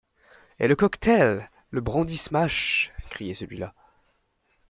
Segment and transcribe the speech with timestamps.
[0.57, 1.47] Et le cocktail!
[1.69, 2.91] le brandy-smash!
[3.11, 3.75] criait celui-là.